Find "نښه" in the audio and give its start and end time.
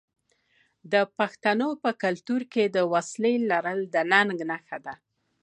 4.51-4.77